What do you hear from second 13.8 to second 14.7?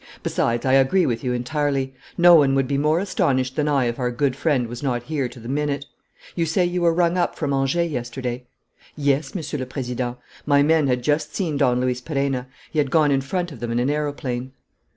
aeroplane.